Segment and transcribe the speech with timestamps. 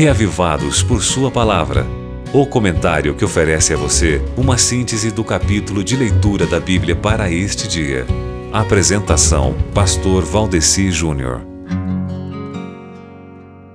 [0.00, 1.86] Reavivados por Sua Palavra.
[2.32, 7.30] O comentário que oferece a você uma síntese do capítulo de leitura da Bíblia para
[7.30, 8.06] este dia.
[8.50, 11.42] Apresentação: Pastor Valdeci Júnior.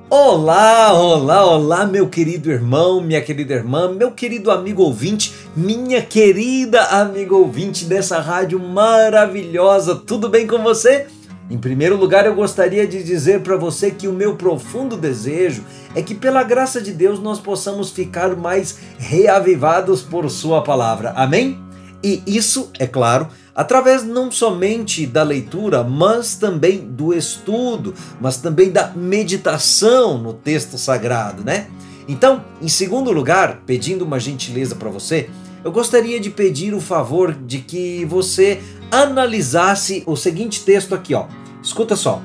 [0.09, 6.85] Olá, olá, olá, meu querido irmão, minha querida irmã, meu querido amigo ouvinte, minha querida
[6.85, 9.93] amiga ouvinte dessa rádio maravilhosa.
[9.93, 11.05] Tudo bem com você?
[11.49, 16.01] Em primeiro lugar, eu gostaria de dizer para você que o meu profundo desejo é
[16.01, 21.11] que, pela graça de Deus, nós possamos ficar mais reavivados por Sua palavra.
[21.15, 21.59] Amém?
[22.03, 28.71] E isso, é claro, através não somente da leitura, mas também do estudo, mas também
[28.71, 31.67] da meditação no texto sagrado, né?
[32.07, 35.29] Então, em segundo lugar, pedindo uma gentileza para você,
[35.63, 41.25] eu gostaria de pedir o favor de que você analisasse o seguinte texto aqui, ó.
[41.61, 42.21] Escuta só.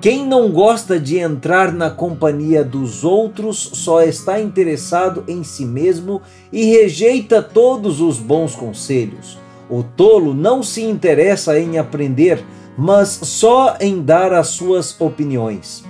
[0.00, 6.22] Quem não gosta de entrar na companhia dos outros só está interessado em si mesmo
[6.52, 9.38] e rejeita todos os bons conselhos.
[9.68, 12.44] O tolo não se interessa em aprender,
[12.76, 15.84] mas só em dar as suas opiniões.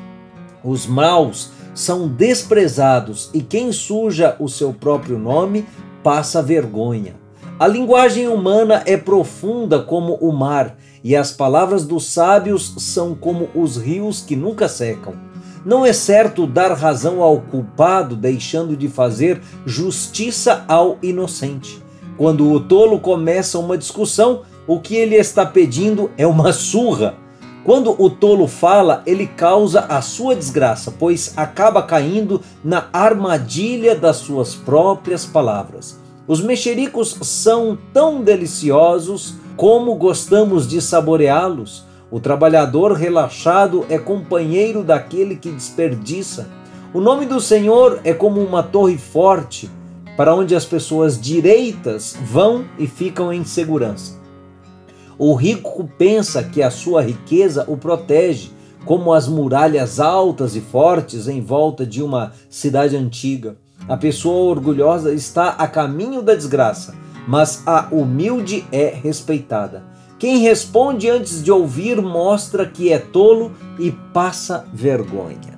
[0.64, 5.66] Os maus são desprezados e quem suja o seu próprio nome
[6.02, 7.27] passa vergonha.
[7.60, 13.48] A linguagem humana é profunda como o mar, e as palavras dos sábios são como
[13.52, 15.14] os rios que nunca secam.
[15.64, 21.82] Não é certo dar razão ao culpado, deixando de fazer justiça ao inocente.
[22.16, 27.16] Quando o tolo começa uma discussão, o que ele está pedindo é uma surra.
[27.64, 34.18] Quando o tolo fala, ele causa a sua desgraça, pois acaba caindo na armadilha das
[34.18, 35.98] suas próprias palavras.
[36.28, 41.84] Os mexericos são tão deliciosos como gostamos de saboreá-los.
[42.10, 46.46] O trabalhador relaxado é companheiro daquele que desperdiça.
[46.92, 49.70] O nome do Senhor é como uma torre forte,
[50.18, 54.18] para onde as pessoas direitas vão e ficam em segurança.
[55.16, 58.50] O rico pensa que a sua riqueza o protege,
[58.84, 63.56] como as muralhas altas e fortes em volta de uma cidade antiga.
[63.88, 66.94] A pessoa orgulhosa está a caminho da desgraça,
[67.26, 69.82] mas a humilde é respeitada.
[70.18, 75.56] Quem responde antes de ouvir mostra que é tolo e passa vergonha.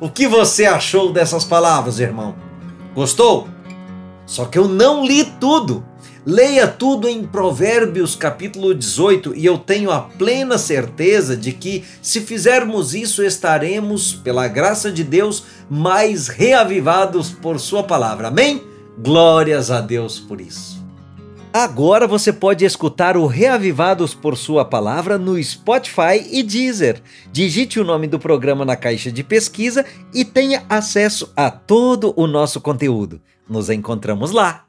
[0.00, 2.34] O que você achou dessas palavras, irmão?
[2.94, 3.48] Gostou?
[4.24, 5.84] Só que eu não li tudo.
[6.26, 12.20] Leia tudo em Provérbios capítulo 18 e eu tenho a plena certeza de que, se
[12.20, 18.28] fizermos isso, estaremos, pela graça de Deus, mais reavivados por Sua palavra.
[18.28, 18.62] Amém?
[18.98, 20.78] Glórias a Deus por isso.
[21.52, 27.00] Agora você pode escutar o Reavivados por Sua Palavra no Spotify e Deezer.
[27.32, 32.26] Digite o nome do programa na caixa de pesquisa e tenha acesso a todo o
[32.26, 33.18] nosso conteúdo.
[33.48, 34.67] Nos encontramos lá.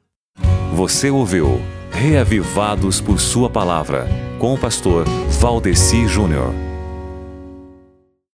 [0.79, 4.07] Você ouviu Reavivados por Sua Palavra,
[4.40, 6.69] com o pastor Valdeci Júnior.